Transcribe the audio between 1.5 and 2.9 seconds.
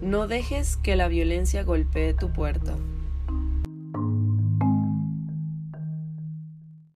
golpee tu puerta.